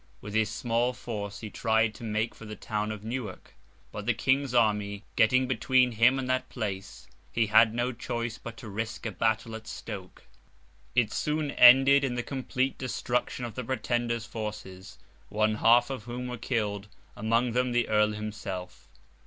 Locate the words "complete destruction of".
12.23-13.53